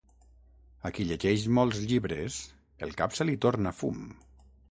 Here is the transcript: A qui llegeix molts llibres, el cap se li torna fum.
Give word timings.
A 0.89 0.91
qui 0.97 1.03
llegeix 1.09 1.43
molts 1.57 1.83
llibres, 1.91 2.39
el 2.87 2.97
cap 3.03 3.15
se 3.19 3.27
li 3.31 3.39
torna 3.47 3.77
fum. 3.83 4.01